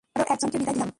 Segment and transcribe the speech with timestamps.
[0.15, 0.89] আরো একজনকে বিদায় দিলাম।